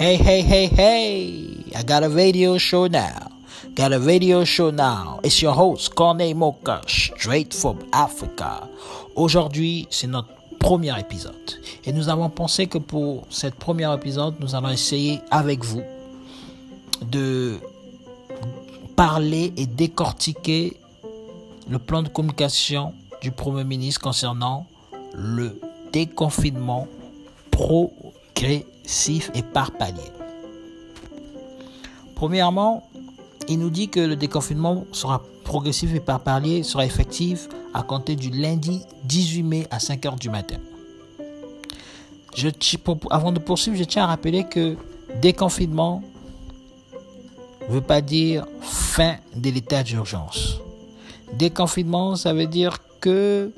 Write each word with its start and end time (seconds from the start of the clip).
Hey, 0.00 0.16
hey, 0.16 0.40
hey, 0.40 0.66
hey! 0.66 1.62
I 1.76 1.82
got 1.82 2.02
a 2.02 2.08
radio 2.08 2.56
show 2.56 2.86
now. 2.86 3.32
Got 3.74 3.92
a 3.92 4.00
radio 4.00 4.44
show 4.44 4.70
now. 4.70 5.20
It's 5.22 5.42
your 5.42 5.52
host, 5.52 5.94
Corneille 5.94 6.32
Moka, 6.34 6.80
straight 6.88 7.52
from 7.52 7.80
Africa. 7.92 8.66
Aujourd'hui, 9.14 9.86
c'est 9.90 10.06
notre 10.06 10.30
premier 10.58 10.98
épisode. 10.98 11.34
Et 11.84 11.92
nous 11.92 12.08
avons 12.08 12.30
pensé 12.30 12.66
que 12.66 12.78
pour 12.78 13.26
cette 13.28 13.56
premier 13.56 13.92
épisode, 13.92 14.36
nous 14.40 14.54
allons 14.54 14.70
essayer 14.70 15.20
avec 15.30 15.62
vous 15.62 15.82
de 17.02 17.58
parler 18.96 19.52
et 19.58 19.66
décortiquer 19.66 20.78
le 21.68 21.78
plan 21.78 22.02
de 22.02 22.08
communication 22.08 22.94
du 23.20 23.32
Premier 23.32 23.64
ministre 23.64 24.00
concernant 24.00 24.66
le 25.12 25.60
déconfinement 25.92 26.88
progressif 28.40 29.30
et 29.34 29.42
par 29.42 29.70
palier. 29.72 30.10
Premièrement, 32.14 32.88
il 33.48 33.58
nous 33.58 33.68
dit 33.68 33.88
que 33.88 34.00
le 34.00 34.16
déconfinement 34.16 34.86
sera 34.92 35.22
progressif 35.44 35.94
et 35.94 36.00
par 36.00 36.20
palier 36.20 36.62
sera 36.62 36.86
effectif 36.86 37.48
à 37.74 37.82
compter 37.82 38.16
du 38.16 38.30
lundi 38.30 38.80
18 39.04 39.42
mai 39.42 39.66
à 39.70 39.78
5 39.78 40.02
h 40.02 40.18
du 40.18 40.30
matin. 40.30 40.56
Je, 42.34 42.48
avant 43.10 43.32
de 43.32 43.38
poursuivre, 43.38 43.76
je 43.76 43.84
tiens 43.84 44.04
à 44.04 44.06
rappeler 44.06 44.44
que 44.44 44.76
déconfinement 45.20 46.02
ne 47.68 47.74
veut 47.74 47.80
pas 47.82 48.00
dire 48.00 48.46
fin 48.62 49.16
de 49.36 49.50
l'état 49.50 49.82
d'urgence. 49.82 50.60
Déconfinement, 51.34 52.16
ça 52.16 52.32
veut 52.32 52.46
dire 52.46 52.78
que 53.00 53.52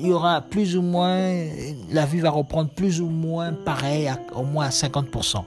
il 0.00 0.08
y 0.08 0.12
aura 0.12 0.40
plus 0.40 0.76
ou 0.76 0.82
moins, 0.82 1.46
la 1.90 2.06
vie 2.06 2.20
va 2.20 2.30
reprendre 2.30 2.70
plus 2.70 3.00
ou 3.00 3.06
moins 3.06 3.52
pareil, 3.52 4.10
au 4.34 4.42
moins 4.42 4.66
à 4.66 4.70
50%. 4.70 5.44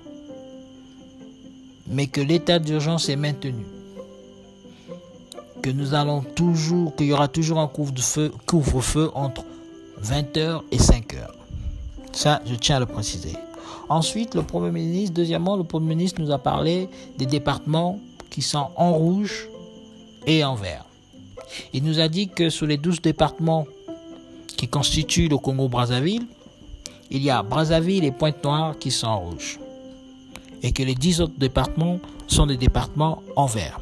Mais 1.87 2.07
que 2.07 2.21
l'état 2.21 2.59
d'urgence 2.59 3.09
est 3.09 3.15
maintenu. 3.15 3.65
Que 5.61 5.69
nous 5.69 5.93
allons 5.93 6.21
toujours, 6.21 6.95
qu'il 6.95 7.07
y 7.07 7.13
aura 7.13 7.27
toujours 7.27 7.59
un 7.59 7.67
couvre-feu 7.67 8.31
couvre 8.45 9.11
entre 9.15 9.43
20h 10.03 10.61
et 10.71 10.77
5h. 10.77 11.27
Ça, 12.11 12.41
je 12.45 12.55
tiens 12.55 12.77
à 12.77 12.79
le 12.79 12.85
préciser. 12.85 13.33
Ensuite, 13.89 14.35
le 14.35 14.43
Premier 14.43 14.71
ministre, 14.71 15.15
deuxièmement, 15.15 15.57
le 15.57 15.63
Premier 15.63 15.95
ministre 15.95 16.21
nous 16.21 16.31
a 16.31 16.37
parlé 16.37 16.89
des 17.17 17.25
départements 17.25 17.99
qui 18.29 18.41
sont 18.41 18.67
en 18.75 18.93
rouge 18.93 19.49
et 20.27 20.43
en 20.43 20.55
vert. 20.55 20.85
Il 21.73 21.83
nous 21.83 21.99
a 21.99 22.07
dit 22.07 22.29
que 22.29 22.49
sur 22.49 22.65
les 22.65 22.77
12 22.77 23.01
départements 23.01 23.65
qui 24.63 24.69
constituent 24.69 25.27
le 25.27 25.37
Congo-Brazzaville, 25.37 26.25
il 27.11 27.21
y 27.21 27.29
a 27.29 27.43
Brazzaville 27.43 28.05
et 28.05 28.11
Pointe-Noire 28.11 28.79
qui 28.79 28.91
sont 28.91 29.07
en 29.07 29.19
rouge. 29.19 29.59
Et 30.61 30.71
que 30.71 30.83
les 30.83 30.95
10 30.95 31.19
autres 31.19 31.37
départements 31.37 31.99
sont 32.27 32.45
des 32.45 32.55
départements 32.55 33.21
en 33.35 33.45
vert. 33.45 33.81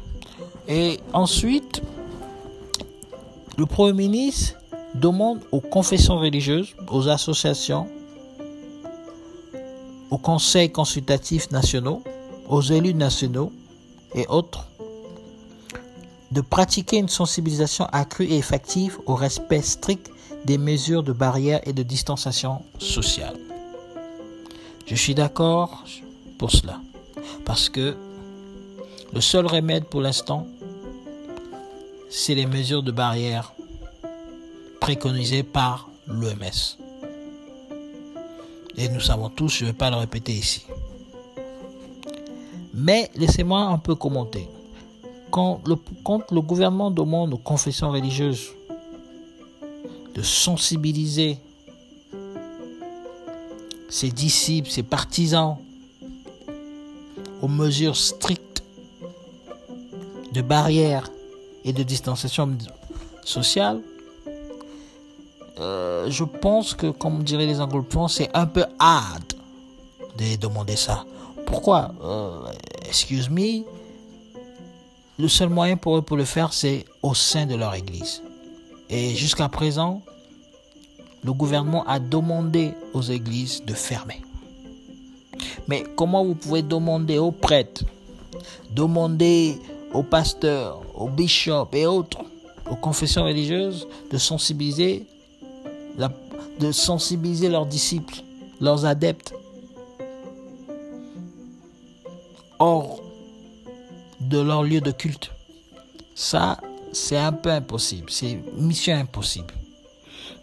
Et 0.66 0.98
ensuite, 1.12 1.82
le 3.56 3.64
Premier 3.64 3.92
ministre 3.92 4.58
demande 4.96 5.38
aux 5.52 5.60
confessions 5.60 6.18
religieuses, 6.18 6.74
aux 6.88 7.06
associations, 7.06 7.86
aux 10.10 10.18
conseils 10.18 10.72
consultatifs 10.72 11.52
nationaux, 11.52 12.02
aux 12.48 12.60
élus 12.60 12.94
nationaux 12.94 13.52
et 14.16 14.26
autres 14.26 14.66
de 16.32 16.40
pratiquer 16.40 16.96
une 16.96 17.08
sensibilisation 17.08 17.84
accrue 17.92 18.24
et 18.24 18.38
effective 18.38 18.98
au 19.06 19.14
respect 19.14 19.62
strict 19.62 20.11
des 20.44 20.58
mesures 20.58 21.02
de 21.02 21.12
barrière 21.12 21.60
et 21.64 21.72
de 21.72 21.82
distanciation 21.82 22.62
sociale. 22.78 23.36
Je 24.86 24.94
suis 24.94 25.14
d'accord 25.14 25.84
pour 26.38 26.50
cela, 26.50 26.80
parce 27.44 27.68
que 27.68 27.96
le 29.12 29.20
seul 29.20 29.46
remède 29.46 29.84
pour 29.84 30.00
l'instant, 30.00 30.46
c'est 32.10 32.34
les 32.34 32.46
mesures 32.46 32.82
de 32.82 32.90
barrière 32.90 33.52
préconisées 34.80 35.42
par 35.42 35.88
l'OMS. 36.06 36.78
Et 38.76 38.88
nous 38.88 39.00
savons 39.00 39.28
tous, 39.28 39.48
je 39.48 39.64
ne 39.64 39.70
vais 39.70 39.76
pas 39.76 39.90
le 39.90 39.96
répéter 39.96 40.32
ici. 40.32 40.66
Mais 42.74 43.10
laissez-moi 43.14 43.60
un 43.60 43.78
peu 43.78 43.94
commenter 43.94 44.48
quand 45.30 45.60
le, 45.66 45.76
quand 46.04 46.30
le 46.30 46.40
gouvernement 46.40 46.90
demande 46.90 47.34
aux 47.34 47.38
confessions 47.38 47.90
religieuses 47.90 48.50
de 50.14 50.22
sensibiliser 50.22 51.38
ses 53.88 54.10
disciples, 54.10 54.70
ses 54.70 54.82
partisans 54.82 55.56
aux 57.40 57.48
mesures 57.48 57.96
strictes 57.96 58.62
de 60.32 60.40
barrières 60.40 61.10
et 61.64 61.72
de 61.72 61.82
distanciation 61.82 62.56
sociale, 63.24 63.80
euh, 65.58 66.10
je 66.10 66.24
pense 66.24 66.74
que, 66.74 66.90
comme 66.90 67.22
diraient 67.22 67.46
les 67.46 67.60
anglophones, 67.60 68.08
c'est 68.08 68.30
un 68.34 68.46
peu 68.46 68.64
hard 68.78 69.34
de 70.18 70.36
demander 70.36 70.76
ça. 70.76 71.04
Pourquoi? 71.46 71.92
Euh, 72.02 72.40
Excuse 72.86 73.30
me, 73.30 73.62
le 75.18 75.28
seul 75.28 75.48
moyen 75.48 75.76
pour 75.76 75.96
eux 75.96 76.02
pour 76.02 76.16
le 76.16 76.24
faire, 76.24 76.52
c'est 76.52 76.84
au 77.02 77.14
sein 77.14 77.46
de 77.46 77.54
leur 77.54 77.74
église. 77.74 78.22
Et 78.94 79.14
jusqu'à 79.14 79.48
présent, 79.48 80.02
le 81.24 81.32
gouvernement 81.32 81.82
a 81.86 81.98
demandé 81.98 82.74
aux 82.92 83.00
églises 83.00 83.64
de 83.64 83.72
fermer. 83.72 84.20
Mais 85.66 85.82
comment 85.96 86.22
vous 86.22 86.34
pouvez 86.34 86.60
demander 86.60 87.16
aux 87.16 87.30
prêtres, 87.30 87.84
demander 88.70 89.58
aux 89.94 90.02
pasteurs, 90.02 90.82
aux 90.94 91.08
bishops 91.08 91.72
et 91.72 91.86
autres, 91.86 92.20
aux 92.70 92.76
confessions 92.76 93.24
religieuses 93.24 93.88
de 94.10 94.18
sensibiliser, 94.18 95.06
de 96.60 96.70
sensibiliser 96.70 97.48
leurs 97.48 97.66
disciples, 97.66 98.22
leurs 98.60 98.84
adeptes? 98.84 99.32
Hors 102.58 103.00
de 104.20 104.38
leur 104.38 104.62
lieu 104.62 104.82
de 104.82 104.90
culte. 104.90 105.30
C'est 106.92 107.16
un 107.16 107.32
peu 107.32 107.50
impossible. 107.50 108.10
C'est 108.10 108.38
mission 108.56 108.94
impossible. 108.94 109.52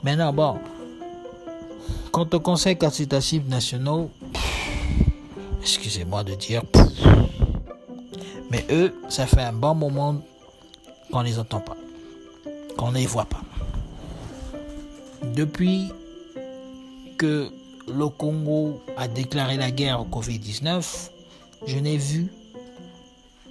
Maintenant, 0.03 0.33
bon, 0.33 0.57
quant 2.11 2.27
au 2.33 2.39
Conseil 2.39 2.77
consultatif 2.77 3.45
national, 3.47 4.07
excusez-moi 5.61 6.23
de 6.23 6.35
dire, 6.35 6.63
mais 8.51 8.65
eux, 8.71 8.95
ça 9.09 9.27
fait 9.27 9.41
un 9.41 9.53
bon 9.53 9.75
moment 9.75 10.21
qu'on 11.11 11.21
les 11.21 11.37
entend 11.37 11.59
pas, 11.59 11.77
qu'on 12.77 12.91
ne 12.91 12.97
les 12.97 13.05
voit 13.05 13.25
pas. 13.25 13.41
Depuis 15.35 15.91
que 17.17 17.51
le 17.87 18.07
Congo 18.07 18.81
a 18.97 19.07
déclaré 19.07 19.57
la 19.57 19.71
guerre 19.71 20.01
au 20.01 20.05
Covid-19, 20.05 21.09
je 21.67 21.77
n'ai 21.77 21.97
vu 21.97 22.31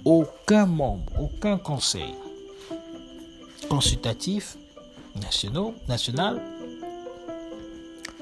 aucun 0.03 0.65
membre, 0.65 1.03
aucun 1.19 1.57
conseil 1.57 2.15
consultatif 3.69 4.57
national, 5.15 5.73
national 5.87 6.41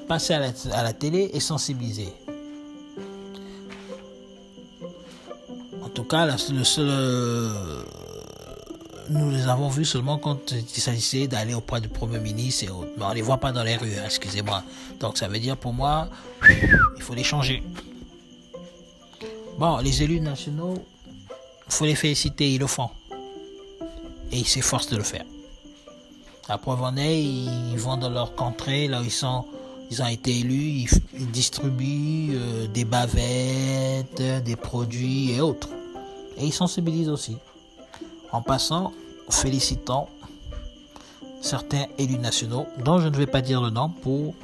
passer 0.08 0.34
à 0.34 0.82
la, 0.82 0.92
télé 0.92 1.30
et 1.34 1.40
sensibiliser. 1.40 2.12
En 5.82 5.88
tout 5.90 6.04
cas, 6.04 6.26
le 6.26 6.64
seul, 6.64 6.88
euh, 6.88 7.82
nous 9.10 9.30
les 9.30 9.46
avons 9.46 9.68
vus 9.68 9.84
seulement 9.84 10.18
quand 10.18 10.52
il 10.52 10.80
s'agissait 10.80 11.26
d'aller 11.26 11.54
auprès 11.54 11.80
du 11.80 11.88
Premier 11.88 12.18
ministre 12.18 12.64
et 12.64 12.70
autres. 12.70 12.90
On 12.98 13.08
ne 13.10 13.14
les 13.14 13.22
voit 13.22 13.38
pas 13.38 13.52
dans 13.52 13.62
les 13.62 13.76
rues, 13.76 13.94
hein, 13.98 14.04
excusez-moi. 14.06 14.64
Donc 14.98 15.18
ça 15.18 15.28
veut 15.28 15.38
dire 15.38 15.56
pour 15.56 15.74
moi, 15.74 16.08
il 16.96 17.02
faut 17.02 17.14
les 17.14 17.24
changer. 17.24 17.62
Bon, 19.58 19.78
les 19.78 20.02
élus 20.02 20.20
nationaux, 20.20 20.74
il 21.66 21.72
faut 21.72 21.84
les 21.84 21.96
féliciter, 21.96 22.54
ils 22.54 22.60
le 22.60 22.66
font. 22.66 22.90
Et 24.32 24.38
ils 24.38 24.46
s'efforcent 24.46 24.88
de 24.88 24.96
le 24.96 25.02
faire. 25.02 25.24
La 26.48 26.56
preuve 26.56 26.80
ils 26.96 27.76
vont 27.76 27.98
dans 27.98 28.08
leur 28.08 28.34
contrée, 28.34 28.88
là 28.88 29.02
où 29.02 29.04
ils 29.04 30.02
ont 30.02 30.06
été 30.06 30.38
élus, 30.38 30.88
ils, 31.12 31.30
distribuent 31.30 32.36
euh, 32.36 32.66
des 32.68 32.86
bavettes, 32.86 34.22
des 34.44 34.56
produits 34.56 35.32
et 35.32 35.42
autres. 35.42 35.68
Et 36.38 36.46
ils 36.46 36.52
sensibilisent 36.52 37.10
aussi. 37.10 37.36
En 38.32 38.40
passant, 38.40 38.92
félicitant 39.28 40.08
certains 41.42 41.84
élus 41.98 42.18
nationaux, 42.18 42.66
dont 42.82 42.98
je 42.98 43.08
ne 43.08 43.16
vais 43.16 43.26
pas 43.26 43.42
dire 43.42 43.60
le 43.60 43.68
nom 43.68 43.90
pour 43.90 44.34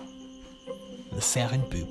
faire 1.19 1.55
une 1.55 1.63
pub. 1.63 1.89